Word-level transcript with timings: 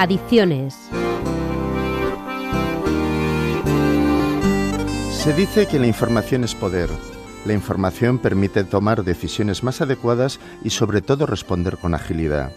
Adicciones. 0.00 0.76
Se 5.10 5.32
dice 5.32 5.66
que 5.66 5.80
la 5.80 5.88
información 5.88 6.44
es 6.44 6.54
poder. 6.54 6.88
La 7.44 7.52
información 7.52 8.18
permite 8.18 8.62
tomar 8.62 9.02
decisiones 9.02 9.64
más 9.64 9.80
adecuadas 9.80 10.38
y 10.62 10.70
sobre 10.70 11.02
todo 11.02 11.26
responder 11.26 11.78
con 11.78 11.94
agilidad. 11.96 12.52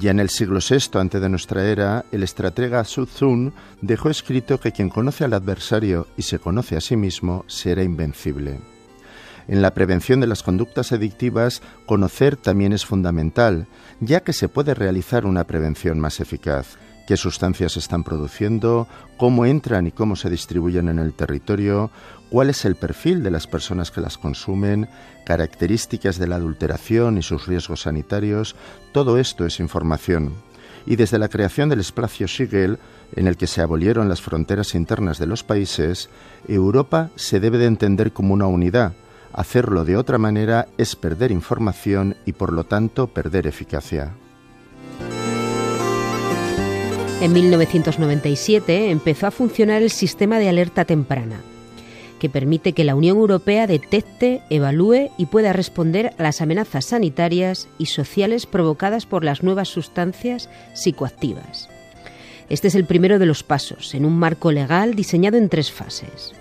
Ya 0.00 0.10
en 0.10 0.20
el 0.20 0.30
siglo 0.30 0.60
VI 0.66 0.98
antes 0.98 1.20
de 1.20 1.28
nuestra 1.28 1.66
era, 1.66 2.06
el 2.12 2.22
estratega 2.22 2.82
Su 2.84 3.04
Tzu 3.04 3.52
dejó 3.82 4.08
escrito 4.08 4.58
que 4.58 4.72
quien 4.72 4.88
conoce 4.88 5.24
al 5.24 5.34
adversario 5.34 6.06
y 6.16 6.22
se 6.22 6.38
conoce 6.38 6.78
a 6.78 6.80
sí 6.80 6.96
mismo 6.96 7.44
será 7.46 7.82
invencible. 7.82 8.77
En 9.48 9.62
la 9.62 9.72
prevención 9.72 10.20
de 10.20 10.26
las 10.26 10.42
conductas 10.42 10.92
adictivas, 10.92 11.62
conocer 11.86 12.36
también 12.36 12.74
es 12.74 12.84
fundamental, 12.84 13.66
ya 13.98 14.20
que 14.20 14.34
se 14.34 14.50
puede 14.50 14.74
realizar 14.74 15.24
una 15.24 15.44
prevención 15.44 15.98
más 15.98 16.20
eficaz. 16.20 16.76
Qué 17.06 17.16
sustancias 17.16 17.78
están 17.78 18.04
produciendo, 18.04 18.86
cómo 19.16 19.46
entran 19.46 19.86
y 19.86 19.90
cómo 19.90 20.16
se 20.16 20.28
distribuyen 20.28 20.90
en 20.90 20.98
el 20.98 21.14
territorio, 21.14 21.90
cuál 22.28 22.50
es 22.50 22.66
el 22.66 22.74
perfil 22.74 23.22
de 23.22 23.30
las 23.30 23.46
personas 23.46 23.90
que 23.90 24.02
las 24.02 24.18
consumen, 24.18 24.86
características 25.24 26.18
de 26.18 26.28
la 26.28 26.36
adulteración 26.36 27.16
y 27.16 27.22
sus 27.22 27.46
riesgos 27.46 27.82
sanitarios, 27.82 28.54
todo 28.92 29.16
esto 29.16 29.46
es 29.46 29.60
información. 29.60 30.34
Y 30.84 30.96
desde 30.96 31.18
la 31.18 31.28
creación 31.28 31.70
del 31.70 31.80
espacio 31.80 32.28
Siegel, 32.28 32.78
en 33.16 33.26
el 33.26 33.38
que 33.38 33.46
se 33.46 33.62
abolieron 33.62 34.10
las 34.10 34.20
fronteras 34.20 34.74
internas 34.74 35.18
de 35.18 35.26
los 35.26 35.42
países, 35.42 36.10
Europa 36.46 37.08
se 37.16 37.40
debe 37.40 37.56
de 37.56 37.66
entender 37.66 38.12
como 38.12 38.34
una 38.34 38.46
unidad, 38.46 38.92
Hacerlo 39.32 39.84
de 39.84 39.96
otra 39.96 40.18
manera 40.18 40.68
es 40.78 40.96
perder 40.96 41.30
información 41.30 42.16
y 42.24 42.32
por 42.32 42.52
lo 42.52 42.64
tanto 42.64 43.08
perder 43.08 43.46
eficacia. 43.46 44.14
En 47.20 47.32
1997 47.32 48.90
empezó 48.90 49.26
a 49.26 49.32
funcionar 49.32 49.82
el 49.82 49.90
sistema 49.90 50.38
de 50.38 50.48
alerta 50.48 50.84
temprana, 50.84 51.40
que 52.20 52.28
permite 52.28 52.74
que 52.74 52.84
la 52.84 52.94
Unión 52.94 53.18
Europea 53.18 53.66
detecte, 53.66 54.42
evalúe 54.50 55.10
y 55.18 55.26
pueda 55.26 55.52
responder 55.52 56.14
a 56.16 56.22
las 56.22 56.40
amenazas 56.40 56.86
sanitarias 56.86 57.68
y 57.76 57.86
sociales 57.86 58.46
provocadas 58.46 59.04
por 59.04 59.24
las 59.24 59.42
nuevas 59.42 59.68
sustancias 59.68 60.48
psicoactivas. 60.74 61.68
Este 62.48 62.68
es 62.68 62.76
el 62.76 62.86
primero 62.86 63.18
de 63.18 63.26
los 63.26 63.42
pasos 63.42 63.94
en 63.94 64.04
un 64.04 64.16
marco 64.16 64.52
legal 64.52 64.94
diseñado 64.94 65.36
en 65.36 65.48
tres 65.48 65.72
fases. 65.72 66.34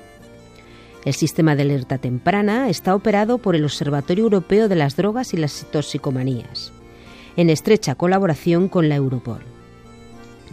El 1.08 1.14
sistema 1.14 1.56
de 1.56 1.62
alerta 1.62 2.00
temprana 2.00 2.68
está 2.68 2.94
operado 2.94 3.38
por 3.38 3.56
el 3.56 3.64
Observatorio 3.64 4.26
Europeo 4.26 4.68
de 4.68 4.76
las 4.76 4.98
Drogas 4.98 5.34
y 5.34 5.38
las 5.38 5.66
Toxicomanías, 5.72 6.74
en 7.38 7.50
estrecha 7.50 7.96
colaboración 7.96 8.68
con 8.68 8.90
la 8.90 8.96
Europol. 8.96 9.40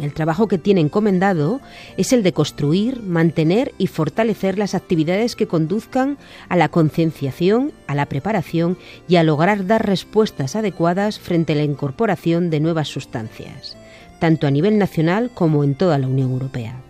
El 0.01 0.15
trabajo 0.15 0.47
que 0.47 0.59
tiene 0.59 0.81
encomendado 0.81 1.61
es 1.97 2.13
el 2.13 2.23
de 2.23 2.33
construir, 2.33 3.03
mantener 3.03 3.73
y 3.79 3.89
fortalecer 3.89 4.57
las 4.57 4.77
actividades 4.77 5.35
que 5.35 5.49
conduzcan 5.49 6.19
a 6.49 6.55
la 6.55 6.69
concienciación, 6.69 7.73
a 7.89 7.97
la 7.97 8.07
preparación 8.07 8.79
y 9.09 9.17
a 9.17 9.25
lograr 9.25 9.67
dar 9.67 9.85
respuestas 9.85 10.55
adecuadas 10.55 11.19
frente 11.19 11.55
a 11.55 11.57
la 11.57 11.65
incorporación 11.65 12.51
de 12.51 12.61
nuevas 12.61 12.87
sustancias, 12.87 13.77
tanto 14.21 14.47
a 14.47 14.53
nivel 14.53 14.79
nacional 14.79 15.33
como 15.35 15.65
en 15.65 15.75
toda 15.75 15.99
la 15.99 16.07
Unión 16.07 16.31
Europea. 16.31 16.84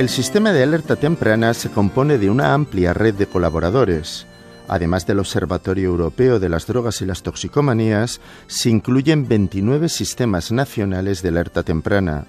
El 0.00 0.08
sistema 0.08 0.54
de 0.54 0.62
alerta 0.62 0.96
temprana 0.96 1.52
se 1.52 1.68
compone 1.68 2.16
de 2.16 2.30
una 2.30 2.54
amplia 2.54 2.94
red 2.94 3.14
de 3.16 3.26
colaboradores. 3.26 4.26
Además 4.66 5.06
del 5.06 5.18
Observatorio 5.18 5.90
Europeo 5.90 6.40
de 6.40 6.48
las 6.48 6.66
Drogas 6.66 7.02
y 7.02 7.04
las 7.04 7.22
Toxicomanías, 7.22 8.22
se 8.46 8.70
incluyen 8.70 9.28
29 9.28 9.90
sistemas 9.90 10.52
nacionales 10.52 11.20
de 11.20 11.28
alerta 11.28 11.64
temprana, 11.64 12.24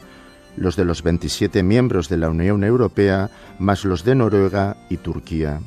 los 0.58 0.76
de 0.76 0.84
los 0.84 1.02
27 1.02 1.64
miembros 1.64 2.10
de 2.10 2.18
la 2.18 2.30
Unión 2.30 2.66
Europea, 2.66 3.30
más 3.58 3.86
los 3.86 4.04
de 4.04 4.16
Noruega 4.16 4.76
y 4.90 4.98
Turquía. 4.98 5.62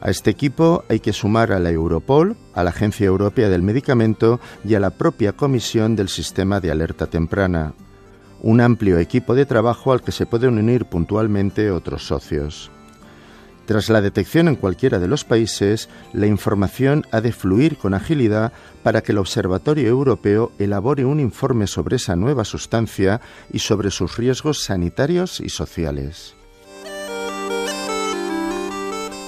A 0.00 0.10
este 0.10 0.30
equipo 0.30 0.84
hay 0.88 1.00
que 1.00 1.12
sumar 1.12 1.50
a 1.50 1.58
la 1.58 1.70
Europol, 1.70 2.36
a 2.54 2.62
la 2.62 2.70
Agencia 2.70 3.06
Europea 3.06 3.48
del 3.48 3.62
Medicamento 3.62 4.38
y 4.64 4.76
a 4.76 4.80
la 4.80 4.90
propia 4.90 5.32
Comisión 5.32 5.96
del 5.96 6.08
Sistema 6.08 6.60
de 6.60 6.70
Alerta 6.70 7.08
Temprana 7.08 7.74
un 8.44 8.60
amplio 8.60 8.98
equipo 8.98 9.34
de 9.34 9.46
trabajo 9.46 9.90
al 9.90 10.02
que 10.02 10.12
se 10.12 10.26
pueden 10.26 10.58
unir 10.58 10.84
puntualmente 10.84 11.70
otros 11.70 12.06
socios. 12.06 12.70
Tras 13.64 13.88
la 13.88 14.02
detección 14.02 14.48
en 14.48 14.56
cualquiera 14.56 14.98
de 14.98 15.08
los 15.08 15.24
países, 15.24 15.88
la 16.12 16.26
información 16.26 17.06
ha 17.10 17.22
de 17.22 17.32
fluir 17.32 17.78
con 17.78 17.94
agilidad 17.94 18.52
para 18.82 19.00
que 19.00 19.12
el 19.12 19.18
Observatorio 19.18 19.88
Europeo 19.88 20.52
elabore 20.58 21.06
un 21.06 21.20
informe 21.20 21.66
sobre 21.66 21.96
esa 21.96 22.16
nueva 22.16 22.44
sustancia 22.44 23.22
y 23.50 23.60
sobre 23.60 23.90
sus 23.90 24.18
riesgos 24.18 24.62
sanitarios 24.62 25.40
y 25.40 25.48
sociales. 25.48 26.36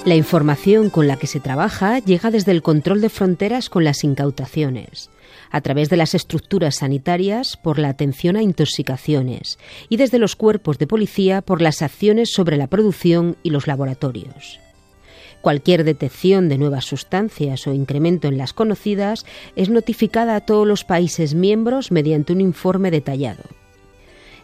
La 0.07 0.15
información 0.15 0.89
con 0.89 1.09
la 1.09 1.17
que 1.17 1.27
se 1.27 1.41
trabaja 1.41 1.99
llega 1.99 2.31
desde 2.31 2.53
el 2.53 2.63
control 2.63 3.01
de 3.01 3.09
fronteras 3.09 3.69
con 3.69 3.83
las 3.83 4.05
incautaciones, 4.05 5.11
a 5.51 5.61
través 5.63 5.91
de 5.91 5.97
las 5.97 6.15
estructuras 6.15 6.77
sanitarias 6.77 7.57
por 7.57 7.81
la 7.81 7.89
atención 7.89 8.37
a 8.37 8.43
intoxicaciones 8.43 9.59
y 9.89 9.97
desde 9.97 10.21
los 10.21 10.37
cuerpos 10.37 10.79
de 10.79 10.87
policía 10.87 11.43
por 11.43 11.61
las 11.61 11.83
acciones 11.83 12.33
sobre 12.33 12.57
la 12.57 12.69
producción 12.69 13.37
y 13.43 13.51
los 13.51 13.67
laboratorios. 13.67 14.61
Cualquier 15.41 15.83
detección 15.83 16.49
de 16.49 16.59
nuevas 16.59 16.85
sustancias 16.85 17.67
o 17.67 17.75
incremento 17.75 18.29
en 18.29 18.39
las 18.39 18.53
conocidas 18.53 19.27
es 19.57 19.71
notificada 19.71 20.37
a 20.37 20.41
todos 20.47 20.69
los 20.69 20.85
países 20.85 21.35
miembros 21.35 21.91
mediante 21.91 22.33
un 22.33 22.41
informe 22.41 22.93
detallado. 22.93 23.43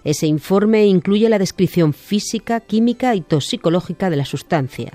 Ese 0.02 0.26
informe 0.26 0.86
incluye 0.86 1.28
la 1.28 1.38
descripción 1.38 1.92
física, 1.92 2.58
química 2.58 3.14
y 3.14 3.20
toxicológica 3.20 4.10
de 4.10 4.16
la 4.16 4.24
sustancia, 4.24 4.92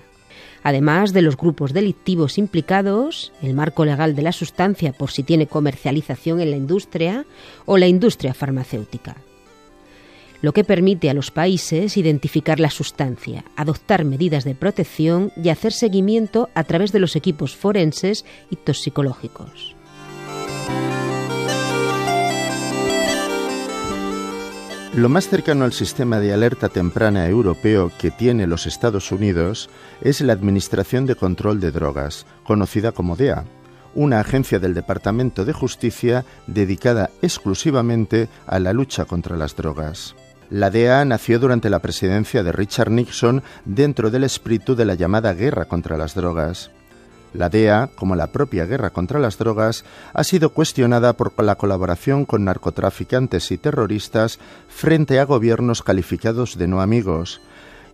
además 0.68 1.14
de 1.14 1.22
los 1.22 1.38
grupos 1.38 1.72
delictivos 1.72 2.38
implicados, 2.38 3.32
el 3.42 3.54
marco 3.54 3.86
legal 3.86 4.18
de 4.18 4.22
la 4.22 4.34
sustancia 4.34 4.92
por 4.92 5.12
si 5.12 5.24
tiene 5.24 5.48
comercialización 5.48 6.42
en 6.42 6.52
la 6.52 6.58
industria 6.58 7.26
o 7.66 7.78
la 7.78 7.88
industria 7.88 8.34
farmacéutica 8.34 9.16
lo 10.42 10.54
que 10.54 10.64
permite 10.64 11.10
a 11.10 11.16
los 11.16 11.32
países 11.32 11.98
identificar 11.98 12.60
la 12.60 12.70
sustancia, 12.70 13.44
adoptar 13.56 14.06
medidas 14.06 14.44
de 14.44 14.54
protección 14.54 15.32
y 15.36 15.50
hacer 15.50 15.74
seguimiento 15.74 16.50
a 16.54 16.64
través 16.64 16.92
de 16.92 17.00
los 17.00 17.16
equipos 17.16 17.56
forenses 17.56 18.24
y 18.52 18.56
toxicológicos. 18.58 19.77
Lo 24.98 25.10
más 25.10 25.30
cercano 25.30 25.64
al 25.64 25.74
sistema 25.74 26.20
de 26.20 26.34
alerta 26.34 26.70
temprana 26.70 27.28
europeo 27.28 27.92
que 28.00 28.10
tiene 28.10 28.48
los 28.48 28.66
Estados 28.66 29.12
Unidos 29.12 29.70
es 30.02 30.22
la 30.22 30.34
Administración 30.34 31.06
de 31.06 31.14
Control 31.14 31.60
de 31.60 31.70
Drogas, 31.70 32.26
conocida 32.44 32.94
como 32.94 33.16
DEA, 33.16 33.46
una 33.94 34.20
agencia 34.20 34.58
del 34.58 34.74
Departamento 34.74 35.46
de 35.46 35.54
Justicia 35.54 36.26
dedicada 36.48 37.12
exclusivamente 37.22 38.28
a 38.48 38.58
la 38.58 38.74
lucha 38.74 39.06
contra 39.06 39.38
las 39.38 39.56
drogas. 39.56 40.16
La 40.50 40.72
DEA 40.72 41.06
nació 41.06 41.38
durante 41.38 41.70
la 41.70 41.78
presidencia 41.78 42.42
de 42.42 42.52
Richard 42.52 42.90
Nixon 42.90 43.44
dentro 43.66 44.10
del 44.10 44.24
espíritu 44.24 44.76
de 44.76 44.86
la 44.86 44.96
llamada 44.96 45.32
guerra 45.36 45.66
contra 45.66 45.96
las 45.96 46.16
drogas. 46.16 46.72
La 47.34 47.50
DEA, 47.50 47.90
como 47.96 48.16
la 48.16 48.28
propia 48.28 48.66
guerra 48.66 48.90
contra 48.90 49.20
las 49.20 49.38
drogas, 49.38 49.86
ha 50.14 50.24
sido 50.24 50.50
cuestionada 50.50 51.14
por 51.14 51.32
la 51.44 51.56
colaboración 51.56 52.26
con 52.26 52.46
narcotraficantes 52.46 53.52
y 53.52 53.58
terroristas 53.58 54.40
frente 54.68 55.20
a 55.20 55.26
gobiernos 55.26 55.84
calificados 55.84 56.58
de 56.58 56.68
no 56.68 56.82
amigos, 56.82 57.42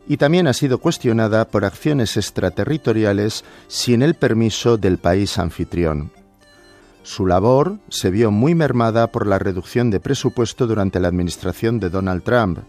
y 0.07 0.17
también 0.17 0.47
ha 0.47 0.53
sido 0.53 0.79
cuestionada 0.79 1.45
por 1.45 1.65
acciones 1.65 2.17
extraterritoriales 2.17 3.43
sin 3.67 4.01
el 4.01 4.15
permiso 4.15 4.77
del 4.77 4.97
país 4.97 5.37
anfitrión. 5.37 6.11
Su 7.03 7.25
labor 7.25 7.79
se 7.89 8.09
vio 8.11 8.31
muy 8.31 8.55
mermada 8.55 9.11
por 9.11 9.27
la 9.27 9.37
reducción 9.37 9.91
de 9.91 9.99
presupuesto 9.99 10.67
durante 10.67 11.01
la 11.01 11.09
administración 11.09 11.79
de 11.79 11.89
Donald 11.89 12.23
Trump. 12.23 12.59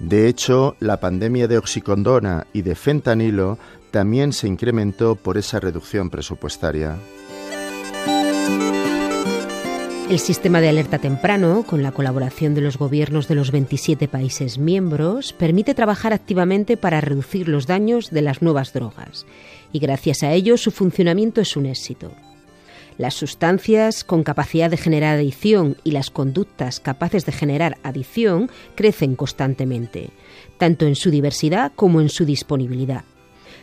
De 0.00 0.28
hecho, 0.28 0.76
la 0.80 0.98
pandemia 0.98 1.46
de 1.46 1.58
oxicondona 1.58 2.46
y 2.54 2.62
de 2.62 2.74
fentanilo 2.74 3.58
también 3.90 4.32
se 4.32 4.48
incrementó 4.48 5.14
por 5.14 5.36
esa 5.36 5.60
reducción 5.60 6.08
presupuestaria. 6.08 6.96
El 10.08 10.18
sistema 10.18 10.60
de 10.60 10.68
alerta 10.68 10.98
temprano, 10.98 11.64
con 11.64 11.84
la 11.84 11.92
colaboración 11.92 12.54
de 12.54 12.62
los 12.62 12.78
gobiernos 12.78 13.28
de 13.28 13.36
los 13.36 13.52
27 13.52 14.08
países 14.08 14.58
miembros, 14.58 15.32
permite 15.32 15.74
trabajar 15.74 16.12
activamente 16.12 16.76
para 16.76 17.00
reducir 17.00 17.46
los 17.46 17.68
daños 17.68 18.10
de 18.10 18.22
las 18.22 18.42
nuevas 18.42 18.72
drogas 18.72 19.24
y 19.72 19.78
gracias 19.78 20.24
a 20.24 20.32
ello 20.32 20.56
su 20.56 20.72
funcionamiento 20.72 21.40
es 21.40 21.56
un 21.56 21.66
éxito. 21.66 22.10
Las 22.98 23.14
sustancias 23.14 24.04
con 24.04 24.22
capacidad 24.22 24.70
de 24.70 24.76
generar 24.76 25.16
adicción 25.16 25.76
y 25.84 25.92
las 25.92 26.10
conductas 26.10 26.80
capaces 26.80 27.24
de 27.26 27.32
generar 27.32 27.78
adicción 27.82 28.50
crecen 28.74 29.16
constantemente, 29.16 30.10
tanto 30.58 30.86
en 30.86 30.96
su 30.96 31.10
diversidad 31.10 31.72
como 31.74 32.00
en 32.00 32.08
su 32.08 32.24
disponibilidad 32.24 33.04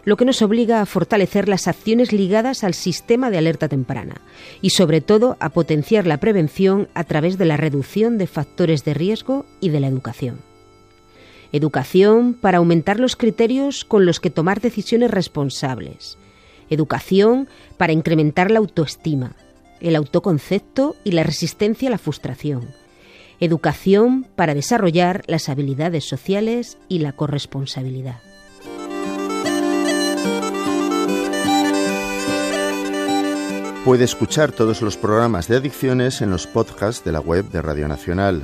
lo 0.08 0.16
que 0.16 0.24
nos 0.24 0.42
obliga 0.42 0.80
a 0.80 0.86
fortalecer 0.86 1.50
las 1.50 1.68
acciones 1.68 2.14
ligadas 2.14 2.64
al 2.64 2.74
sistema 2.74 3.30
de 3.30 3.40
alerta 3.40 3.68
temprana 3.68 4.22
y 4.62 4.70
sobre 4.70 5.02
todo 5.02 5.36
a 5.42 5.50
potenciar 5.50 6.08
la 6.08 6.22
prevención 6.22 6.88
a 6.94 7.04
través 7.04 7.38
de 7.38 7.44
la 7.44 7.58
reducción 7.58 8.18
de 8.18 8.28
factores 8.28 8.86
de 8.86 8.94
riesgo 8.94 9.46
y 9.60 9.68
de 9.68 9.82
la 9.82 9.88
educación. 9.88 10.40
Educación 11.52 12.36
para 12.36 12.60
aumentar 12.60 13.02
los 13.02 13.18
criterios 13.18 13.84
con 13.84 14.06
los 14.06 14.22
que 14.22 14.30
tomar 14.30 14.62
decisiones 14.62 15.12
responsables. 15.12 16.18
Educación 16.70 17.48
para 17.78 17.94
incrementar 17.94 18.52
la 18.52 18.60
autoestima, 18.60 19.34
el 19.80 19.96
autoconcepto 19.96 20.96
y 21.04 21.12
la 21.12 21.24
resistencia 21.24 21.90
a 21.90 21.92
la 21.92 21.98
frustración. 21.98 22.68
Educación 23.40 24.28
para 24.36 24.56
desarrollar 24.56 25.24
las 25.28 25.50
habilidades 25.50 26.06
sociales 26.06 26.78
y 26.88 27.00
la 27.00 27.14
corresponsabilidad. 27.14 28.20
Puede 33.88 34.04
escuchar 34.04 34.52
todos 34.52 34.82
los 34.82 34.98
programas 34.98 35.48
de 35.48 35.56
adicciones 35.56 36.22
en 36.22 36.30
los 36.30 36.46
podcasts 36.46 37.06
de 37.06 37.14
la 37.14 37.22
web 37.22 37.50
de 37.52 37.62
Radio 37.62 37.88
Nacional. 37.88 38.44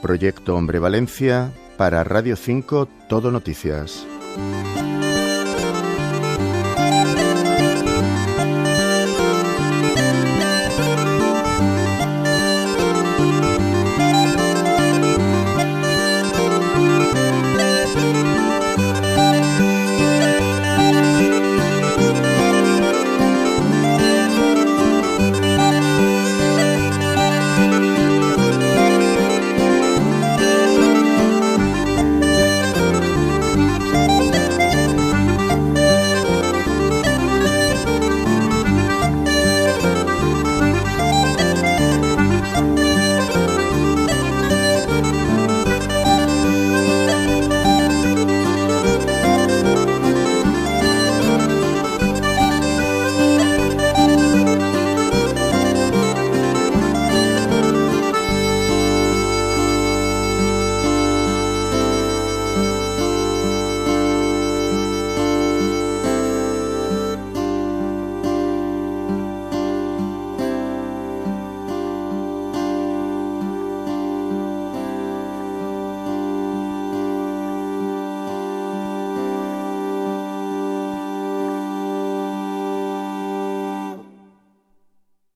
Proyecto 0.00 0.54
Hombre 0.54 0.78
Valencia 0.78 1.50
para 1.76 2.04
Radio 2.04 2.36
5 2.36 2.88
Todo 3.08 3.32
Noticias. 3.32 4.06